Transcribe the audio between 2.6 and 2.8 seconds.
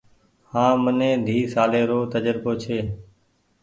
ڇي۔